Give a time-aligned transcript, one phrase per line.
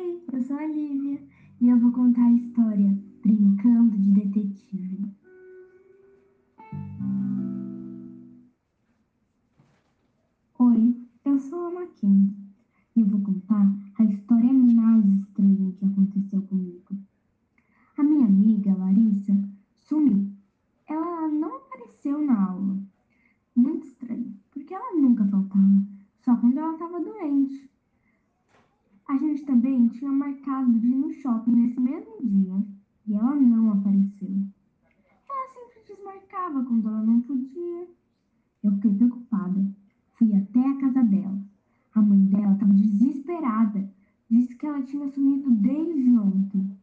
[0.00, 1.22] Oi, eu sou a Lívia
[1.60, 5.04] e eu vou contar a história Brincando de Detetive.
[10.58, 12.34] Oi, eu sou a Mackenzie
[12.96, 16.96] e eu vou contar a história mais estranha que aconteceu comigo.
[17.98, 19.38] A minha amiga Larissa
[19.74, 20.32] sumiu.
[20.86, 22.78] Ela não apareceu na aula.
[23.54, 25.86] Muito estranho, porque ela nunca faltava,
[26.20, 26.59] só quando.
[29.10, 32.64] A gente também tinha marcado de ir no shopping nesse mesmo dia
[33.08, 34.30] e ela não apareceu.
[35.28, 37.88] Ela sempre desmarcava quando ela não podia.
[38.62, 39.66] Eu fiquei preocupada.
[40.12, 41.44] Fui até a casa dela.
[41.92, 43.92] A mãe dela estava desesperada.
[44.30, 46.78] Disse que ela tinha sumido desde ontem.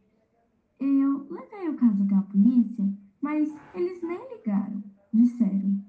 [0.78, 2.92] Eu levei o caso até a polícia,
[3.22, 4.84] mas eles nem ligaram.
[5.14, 5.82] Disseram.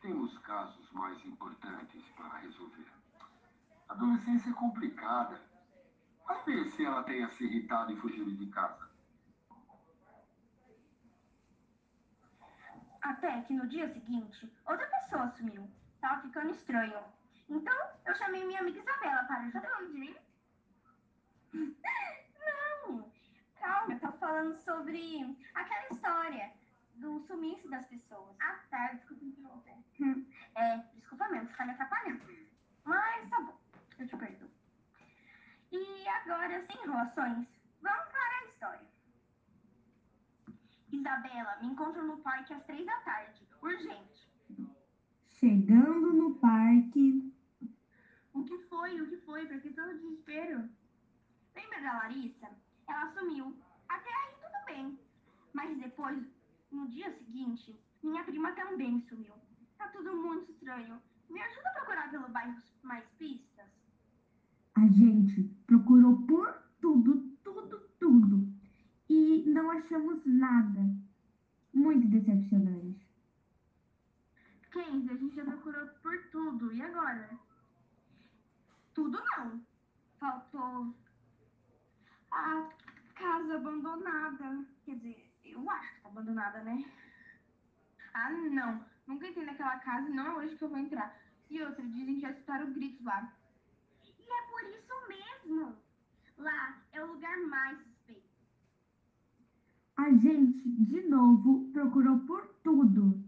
[0.00, 2.86] Temos casos mais importantes para resolver.
[3.87, 5.40] A adolescência é complicada.
[6.24, 8.88] Vai ver se ela tenha se irritado e fugido de casa.
[13.02, 15.68] Até que no dia seguinte, outra pessoa sumiu.
[16.00, 17.00] Tava ficando estranho.
[17.48, 17.74] Então,
[18.06, 19.78] eu chamei minha amiga Isabela para ajudar.
[19.86, 20.14] De mim?
[21.52, 23.10] Não!
[23.58, 26.52] Calma, eu tô falando sobre aquela história
[26.96, 28.36] do sumiço das pessoas.
[28.40, 28.92] Ah, tá.
[28.92, 29.74] Desculpa interromper.
[30.00, 32.22] Hum, É, desculpa mesmo, você tá me atrapalhando.
[32.84, 33.57] Mas tá bom,
[33.98, 34.48] eu te perdoo.
[35.72, 37.46] E agora, sem enrolações,
[37.82, 38.88] vamos para a história.
[40.92, 43.46] Isabela, me encontro no parque às três da tarde.
[43.62, 44.28] Urgente.
[45.28, 47.32] Chegando no parque,
[48.32, 49.00] O que foi?
[49.00, 49.46] O que foi?
[49.46, 50.68] Por que todo desespero?
[51.54, 52.48] Lembra da Larissa?
[52.88, 53.56] Ela sumiu.
[53.88, 54.98] Até aí tudo bem.
[55.52, 56.24] Mas depois,
[56.70, 59.34] no dia seguinte, minha prima também sumiu.
[59.76, 61.02] Tá tudo muito estranho.
[61.28, 63.47] Me ajuda a procurar pelo bairro mais pistas?
[64.78, 68.48] A gente procurou por tudo, tudo, tudo.
[69.08, 70.80] E não achamos nada.
[71.74, 73.06] Muito decepcionante.
[74.70, 76.72] Kenzie, a gente já procurou por tudo.
[76.72, 77.28] E agora?
[78.94, 79.60] Tudo não.
[80.20, 80.94] Faltou
[82.30, 82.68] a
[83.14, 84.64] casa abandonada.
[84.84, 86.84] Quer dizer, eu acho que tá abandonada, né?
[88.14, 88.84] Ah, não.
[89.06, 91.18] Nunca entrei naquela casa não é hoje que eu vou entrar.
[91.50, 93.32] E outra, dizem que já escutaram gritos lá.
[94.58, 95.76] Por isso mesmo.
[96.36, 98.28] Lá é o lugar mais suspeito.
[99.96, 103.22] A gente, de novo, procurou por tudo.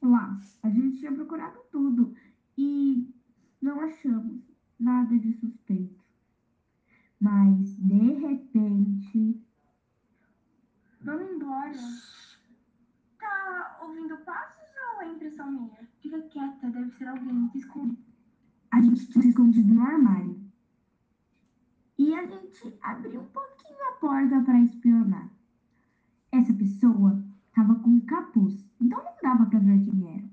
[0.00, 2.14] Lá, a gente tinha procurado tudo
[2.56, 3.12] e
[3.60, 4.42] não achamos
[4.78, 6.00] nada de suspeito.
[7.20, 9.42] Mas, de repente,
[11.00, 11.72] Vamos embora.
[13.18, 15.88] Tá ouvindo passos ou é impressão minha?
[16.00, 17.48] Fica quieta, deve ser alguém.
[17.50, 17.98] Se esconde.
[17.98, 18.11] a
[18.94, 20.40] gente tinha escondido no armário.
[21.98, 25.30] E a gente abriu um pouquinho a porta para espionar.
[26.30, 30.30] Essa pessoa estava com um capuz, então não dava para ver quem era.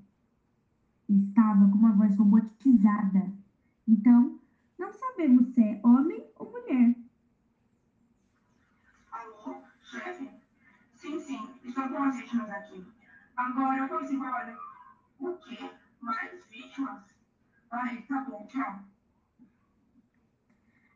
[1.08, 3.32] Estava com uma voz robotizada.
[3.86, 4.38] Então,
[4.78, 6.94] não sabemos se é homem ou mulher.
[9.10, 10.30] Alô, chefe?
[10.94, 12.86] Sim, sim, estou com as vítimas aqui.
[13.36, 14.56] Agora vamos embora.
[15.18, 15.70] O quê?
[16.00, 17.10] Mais vítimas?
[17.70, 18.84] Ai, tá bom, tchau.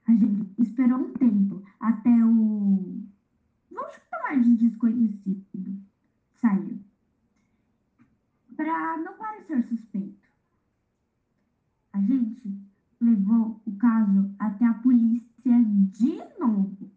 [0.07, 3.01] A gente esperou um tempo até o.
[3.71, 5.81] Vamos chamar de desconhecido.
[6.41, 6.79] Sair.
[8.57, 10.29] Para não parecer suspeito.
[11.93, 12.61] A gente
[13.01, 15.63] levou o caso até a polícia
[15.93, 16.91] de novo.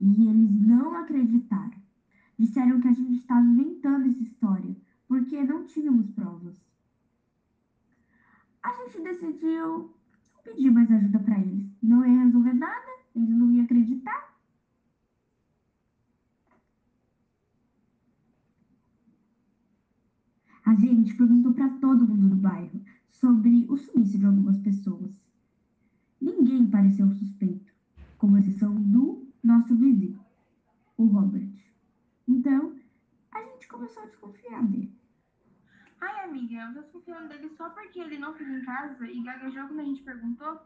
[0.00, 1.80] E eles não acreditaram.
[2.38, 4.76] Disseram que a gente estava inventando essa história,
[5.08, 6.69] porque não tínhamos provas.
[8.62, 9.94] A gente decidiu
[10.44, 11.66] pedir mais ajuda para eles.
[11.82, 14.30] Não ia resolver nada, eles não iam acreditar.
[20.64, 22.80] A gente perguntou para todo mundo do bairro
[23.10, 25.10] sobre o sumiço de algumas pessoas.
[26.20, 27.72] Ninguém pareceu suspeito,
[28.18, 30.20] com exceção do nosso vizinho,
[30.96, 31.50] o Robert.
[32.28, 32.76] Então,
[33.32, 34.99] a gente começou a desconfiar dele.
[36.00, 39.66] Ai, amiga, eu tô desconfiando dele só porque ele não ficou em casa e gaguejou
[39.66, 40.60] quando a gente perguntou.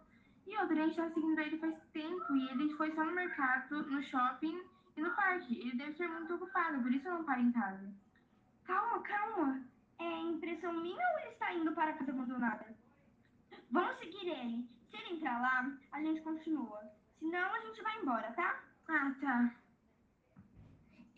[0.46, 3.82] E outra, a gente tá seguindo ele faz tempo e ele foi só no mercado,
[3.90, 4.62] no shopping
[4.96, 5.58] e no parque.
[5.58, 7.92] Ele deve ser muito ocupado, por isso eu não paro em casa.
[8.64, 9.62] Calma, calma.
[9.98, 12.76] É impressão minha ou ele está indo para a casa abandonada?
[13.70, 14.68] Vamos seguir ele.
[14.90, 16.80] Se ele entrar lá, a gente continua.
[17.18, 18.62] Senão, a gente vai embora, tá?
[18.88, 19.54] Ah, tá.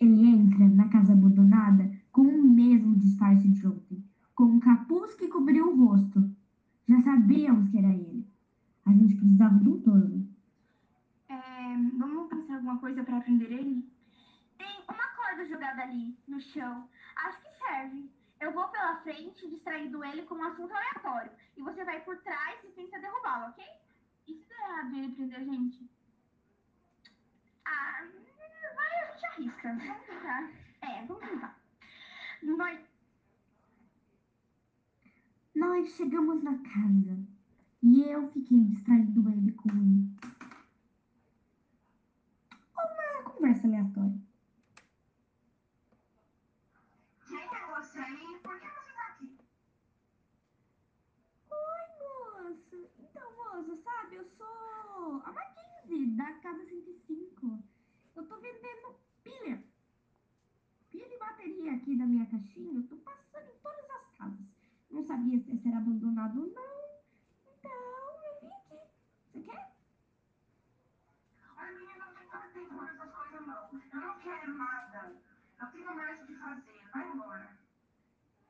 [0.00, 4.04] Ele entra na casa abandonada com o mesmo disfarce de ontem,
[4.36, 6.30] com um capuz que cobriu o rosto.
[6.86, 8.24] Já sabíamos que era ele.
[8.86, 10.36] gente precisava de um plano.
[11.28, 13.90] É, vamos pensar alguma coisa pra prender ele?
[14.58, 16.86] Tem uma corda jogada ali, no chão.
[17.16, 18.10] Acho que serve.
[18.38, 21.32] Eu vou pela frente, distraindo ele com um assunto aleatório.
[21.56, 23.64] E você vai por trás e tenta derrubá-lo, ok?
[24.28, 25.90] E se der errado ele prender a gente?
[27.64, 28.06] Ah,
[28.74, 29.74] vai, a gente arrisca.
[29.74, 30.50] Vamos tentar.
[30.82, 31.58] É, vamos tentar.
[32.42, 32.78] Nós,
[35.56, 37.18] Nós chegamos na casa
[37.82, 40.14] e eu fiquei distraindo ele com uma
[43.24, 44.20] conversa aleatória.
[47.26, 49.38] Quem é você e por que você tá aqui?
[51.50, 52.76] Oi, moça.
[52.98, 57.64] Então, moça, sabe, eu sou a Mackenzie, da Casa 105.
[58.14, 58.94] Eu tô vendendo
[59.24, 59.64] pilha.
[60.90, 62.74] Pilha e bateria aqui da minha caixinha.
[62.74, 64.54] Eu tô passando em todas as casas.
[64.88, 66.76] Não sabia se esse era abandonado ou não.
[67.58, 68.78] Então, eu vim aqui.
[69.32, 69.72] Você quer?
[71.56, 73.68] Ai, menina, não tem tanto tempo pra essas coisas, não.
[73.92, 75.12] Eu não quero nada.
[75.60, 76.80] Eu tenho mais o que fazer.
[76.94, 77.58] Vai embora.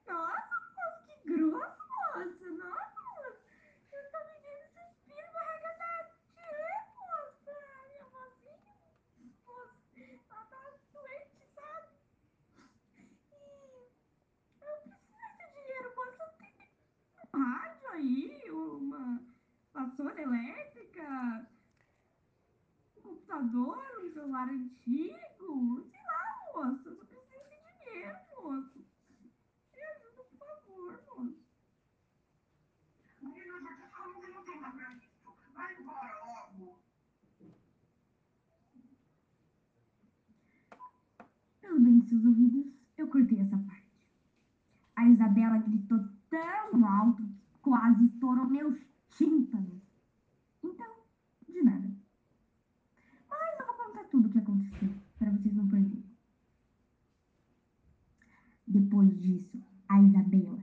[0.07, 2.49] Nossa, moça, que grosso, moça.
[2.51, 3.41] Nossa, moça.
[3.93, 6.13] Eu tô vendendo esses pilhas barragadas.
[6.31, 6.53] Tchê,
[6.95, 7.57] moça.
[7.91, 8.75] Minha vozinha,
[9.45, 9.99] moça,
[10.31, 10.61] ela tá
[10.93, 11.89] doente, sabe?
[13.33, 13.35] E
[14.63, 16.25] eu preciso desse dinheiro, moça.
[16.39, 16.55] Tem
[17.35, 19.21] um rádio aí, uma
[19.75, 21.05] vassoura elétrica,
[22.97, 23.79] um computador,
[24.47, 25.91] um celular antigo.
[25.91, 26.23] Sei lá,
[26.55, 26.89] moça.
[26.89, 28.79] Eu só preciso de dinheiro, moça.
[29.75, 31.37] Me ajuda, por favor, moça.
[33.23, 35.07] Menina, eu já te falando que não tem nada pra isso.
[35.55, 36.79] Vai embora logo.
[41.61, 42.67] Pelo bem de seus ouvidos,
[42.97, 43.87] eu cortei essa parte.
[44.95, 48.79] A Isabela gritou tão alto que quase estourou meus
[49.11, 49.83] tímpanos.
[50.63, 50.97] Então,
[51.49, 51.91] de nada.
[53.29, 56.05] Mas eu vou contar tudo o que aconteceu, para vocês não perderem.
[58.67, 60.59] Depois disso, a Isabela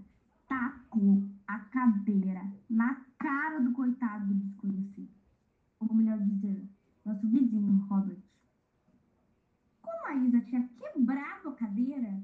[0.47, 5.09] tacou a cadeira na cara do coitado do desconhecido.
[5.79, 6.67] Ou melhor dizer,
[7.05, 8.21] nosso vizinho Robert.
[9.81, 12.21] Como a Isa tinha quebrado a cadeira,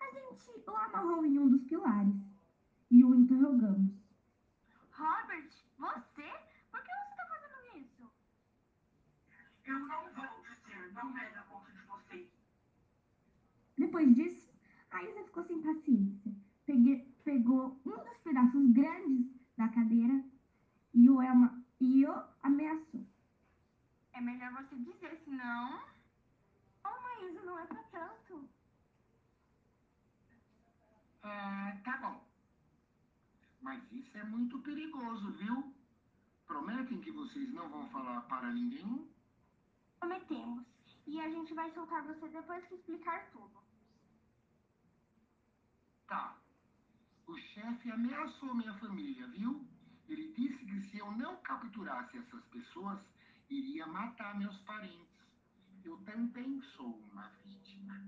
[0.00, 2.14] a gente o amarrou em um dos pilares
[2.90, 3.92] e o interrogamos.
[4.92, 6.30] Robert, você?
[6.70, 8.10] Por que você tá fazendo isso?
[9.64, 12.28] Eu não vou dizer, não é da conta de vocês.
[13.98, 14.48] Depois disso,
[14.92, 16.32] a Isa ficou sem paciência.
[16.64, 20.24] Pegue- pegou um dos pedaços grandes da cadeira
[20.94, 21.18] e o,
[21.80, 23.04] e o ameaçou.
[24.12, 25.82] É melhor você dizer, senão.
[26.84, 28.48] Oh, Maísa, não é pra tanto.
[31.24, 32.24] Ah, tá bom.
[33.60, 35.74] Mas isso é muito perigoso, viu?
[36.46, 39.10] Prometem que vocês não vão falar para ninguém?
[39.98, 40.64] Prometemos.
[41.04, 43.58] E a gente vai soltar você depois que explicar tudo.
[46.08, 46.38] Tá.
[47.26, 49.68] O chefe ameaçou minha família, viu?
[50.08, 52.98] Ele disse que se eu não capturasse essas pessoas,
[53.50, 55.06] iria matar meus parentes.
[55.84, 58.02] Eu também sou uma vítima.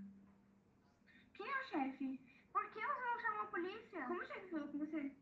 [1.34, 2.20] Quem é o chefe?
[2.52, 4.06] Por que você não chamou a polícia?
[4.06, 5.12] Como o chefe falou com você?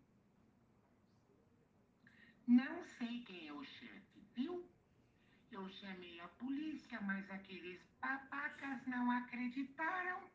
[2.46, 4.64] Não sei quem é o chefe, viu?
[5.50, 10.30] Eu chamei a polícia, mas aqueles babacas não acreditaram.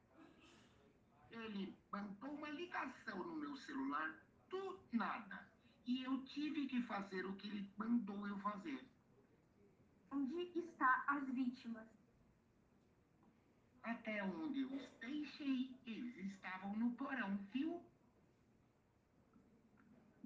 [1.33, 4.15] Ele mandou uma ligação no meu celular
[4.49, 5.47] do nada.
[5.85, 8.79] E eu tive que fazer o que ele mandou eu fazer.
[10.11, 11.87] Onde está as vítimas?
[13.81, 17.81] Até onde eu os deixei, eles estavam no porão, viu?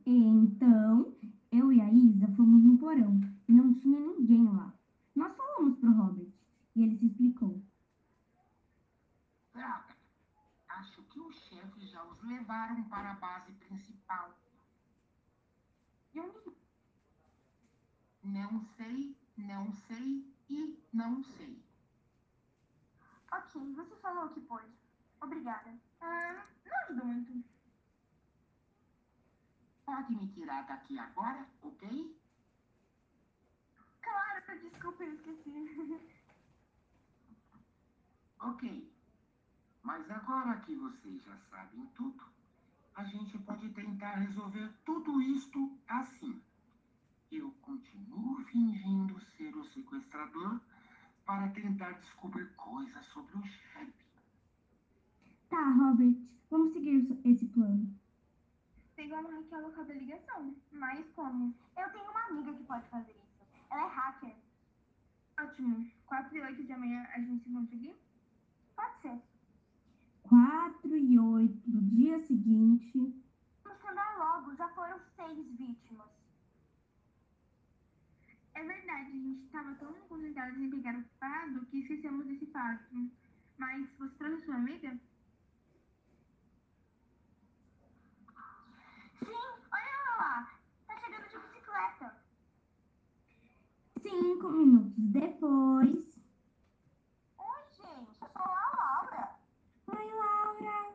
[0.06, 1.18] Então,
[1.52, 4.74] eu e a Isa fomos no porão e não tinha ninguém lá.
[5.16, 6.32] Nós falamos pro Robert
[6.76, 7.62] e ele se explicou.
[9.54, 9.98] Droga.
[10.70, 14.38] Acho que os chefes já os levaram para a base principal.
[16.16, 16.56] Onde?
[18.24, 21.60] Não sei, não sei e não sei.
[23.32, 24.72] Ok, você falou o que pôde.
[25.20, 25.76] Obrigada.
[26.02, 27.44] Ah, não ajuda muito.
[29.86, 32.16] Pode me tirar daqui agora, ok?
[34.02, 36.18] Claro, desculpa, eu esqueci.
[38.40, 38.97] Ok.
[39.88, 42.22] Mas agora que vocês já sabem tudo,
[42.94, 46.42] a gente pode tentar resolver tudo isto assim.
[47.32, 50.60] Eu continuo fingindo ser o sequestrador
[51.26, 54.06] para tentar descobrir coisas sobre o chefe.
[55.50, 56.18] Tá, Robert,
[56.52, 57.90] vamos seguir esse plano.
[58.94, 60.54] Pegar uma que é local da ligação.
[60.74, 61.56] Mas como?
[61.78, 63.48] Eu tenho uma amiga que pode fazer isso.
[63.72, 64.36] Ela é hacker.
[65.40, 65.90] Ótimo.
[66.08, 67.96] 4 e 8 de amanhã a gente se encontra aqui?
[68.76, 69.37] Pode ser.
[70.88, 73.14] 4 e 8 do dia seguinte.
[73.64, 74.56] Vamos andar logo.
[74.56, 76.08] Já foram seis vítimas.
[78.54, 83.12] É verdade, a gente estava tão concentrados em pegar o culpado que esquecemos desse fato.
[83.58, 84.98] Mas você trouxe sua amiga?
[89.20, 89.34] Sim,
[89.72, 90.60] olha ela lá.
[90.88, 92.16] Tá chegando de bicicleta.
[94.02, 95.96] Cinco minutos depois.
[97.38, 98.22] Oi, gente.
[98.22, 99.36] Eu sou a Laura.
[99.88, 100.94] Oi, Laura.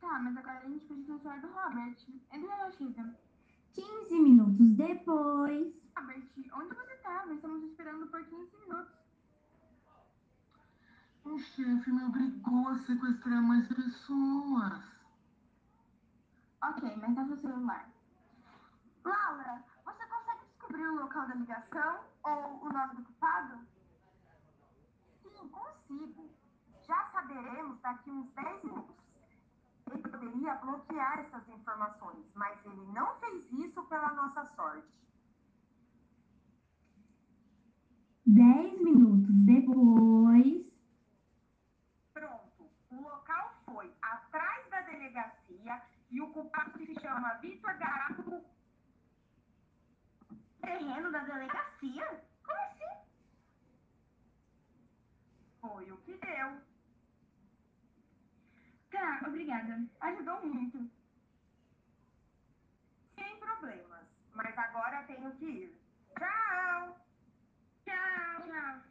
[0.00, 1.96] Tá, mas agora a gente precisa falar do Robert.
[2.32, 3.14] Entra na chega.
[3.72, 5.74] 15 minutos depois.
[5.96, 7.32] Robert, onde você estava?
[7.32, 9.00] Estamos esperando por 15 minutos.
[11.24, 14.82] O chefe me obrigou a sequestrar mais pessoas.
[16.62, 17.88] Ok, mas dá seu celular.
[19.04, 23.60] Laura, você consegue descobrir o local da ligação ou o nome do culpado?
[25.22, 26.30] Sim, consigo.
[26.86, 29.09] Já saberemos daqui uns 10 minutos.
[29.90, 34.88] Ele poderia bloquear essas informações, mas ele não fez isso pela nossa sorte.
[38.26, 40.64] 10 minutos depois.
[42.12, 48.44] Pronto, o local foi atrás da delegacia e o culpado se chama Vitor Garato.
[50.60, 52.24] Terreno da delegacia?
[52.44, 53.08] Como assim?
[55.60, 56.60] Foi o que deu.
[58.90, 59.84] Tá, obrigada.
[60.00, 60.90] Ajudou muito.
[63.16, 65.80] Sem problemas, mas agora tenho que ir.
[66.18, 66.96] Tchau!
[67.84, 68.82] Tchau, tchau.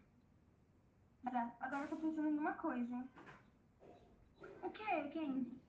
[1.62, 3.08] Agora eu tô pensando em uma coisa.
[4.62, 5.60] O que, Kenzie?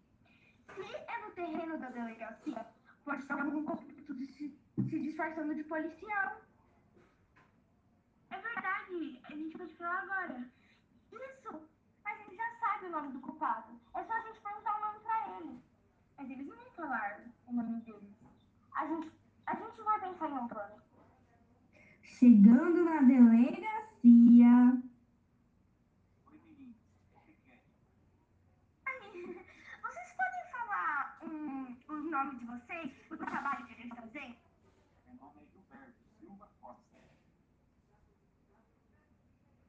[0.75, 2.67] Se é no terreno da delegacia,
[3.05, 6.41] pode ser algum corrupto se, se disfarçando de policial.
[8.31, 10.49] É verdade, a gente pode falar agora.
[11.13, 11.69] Isso!
[12.05, 13.81] A gente já sabe o nome do culpado.
[13.95, 14.70] É só a gente perguntar
[15.45, 15.63] nome.
[16.17, 18.17] Mas eles não vão falar o nome deles.
[18.73, 19.11] A gente,
[19.47, 20.83] a gente vai pensar em um plano.
[22.03, 24.83] Chegando na delegacia.
[28.87, 29.47] Aí,
[29.83, 34.37] vocês podem falar hum, o nome de vocês, o trabalho que eles fazem?
[35.07, 36.99] Meu nome é Gilberto Silva Costa.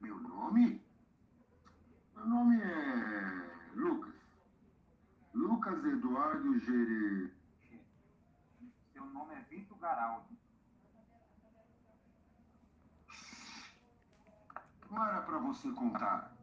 [0.00, 0.82] Meu nome?
[2.14, 3.11] Meu nome é.
[5.62, 7.32] Lucas Eduardo Gere.
[8.92, 10.36] Seu nome é Vitor Garaldo.
[14.90, 16.36] Não era pra você contar.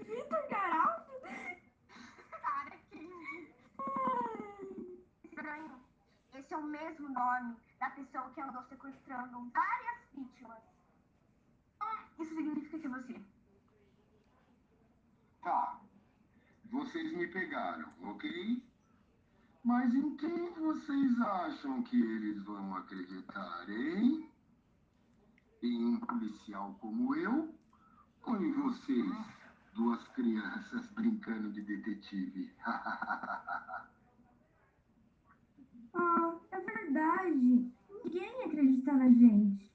[0.00, 1.12] Vitor Garaldo?
[2.42, 3.54] Cara, que
[5.22, 5.80] estranho.
[6.34, 10.62] Esse é o mesmo nome da pessoa que andou sequestrando várias vítimas.
[12.18, 13.24] Isso significa que você.
[15.42, 15.80] Tá.
[16.70, 18.62] Vocês me pegaram, ok?
[19.64, 24.30] Mas em quem vocês acham que eles vão acreditar, hein?
[25.62, 27.52] Em um policial como eu?
[28.22, 29.12] Ou em vocês,
[29.74, 32.52] duas crianças brincando de detetive?
[35.92, 37.68] Ah, é verdade.
[38.04, 39.72] Ninguém ia acreditar na gente.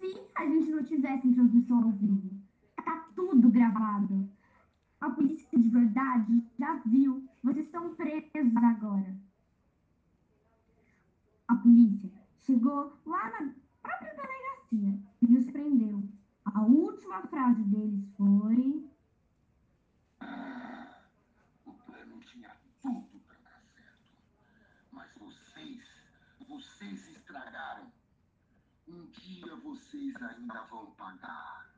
[0.00, 2.30] Se a gente não tivesse transmissão ao vivo.
[2.82, 4.33] Tá tudo gravado.
[5.00, 7.28] A polícia de verdade já viu.
[7.42, 9.14] Vocês estão presos agora.
[11.48, 12.10] A polícia
[12.42, 16.02] chegou lá na própria delegacia e os prendeu.
[16.46, 18.88] A última frase deles foi.
[20.20, 21.02] Ah,
[21.66, 24.12] o plano tinha tudo para dar certo.
[24.90, 25.84] Mas vocês,
[26.48, 27.92] vocês estragaram.
[28.88, 31.70] Um dia vocês ainda vão pagar.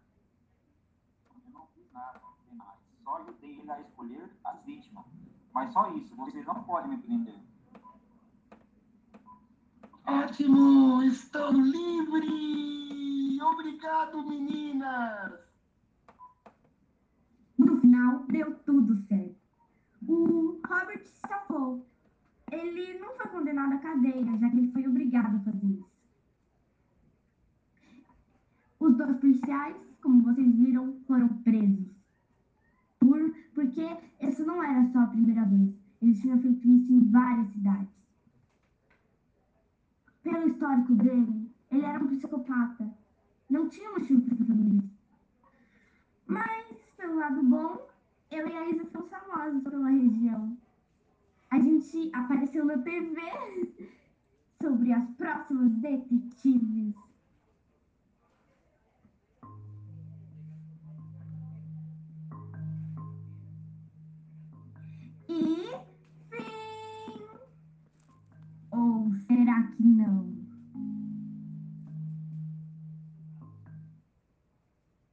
[1.31, 2.86] Eu não fiz nada demais.
[3.07, 5.05] Só ajudei ele a escolher as vítimas.
[5.55, 7.39] Mas só isso, vocês não podem me prender.
[10.05, 11.05] Ótimo!
[11.05, 13.41] Estou livre!
[13.41, 15.39] Obrigado, meninas!
[17.57, 19.37] No final, deu tudo certo.
[20.09, 21.87] O Robert se safou.
[22.51, 25.91] Ele não foi condenado à cadeia, já que ele foi obrigado a fazer isso.
[28.81, 31.96] Os dois policiais, como vocês viram, foram presos.
[33.07, 33.87] Por, porque
[34.19, 35.73] essa não era só a primeira vez.
[36.03, 37.89] Eles tinham feito isso em várias cidades.
[40.25, 42.91] Pelo histórico dele, ele era um psicopata.
[43.49, 44.91] Não tinha motivo para fazer isso.
[46.27, 47.89] Mas, pelo lado bom,
[48.33, 50.57] eu e a Isa somos famosos pela região.
[51.51, 53.21] A gente apareceu na TV
[54.61, 57.06] sobre as próximas detetives.
[69.87, 70.36] E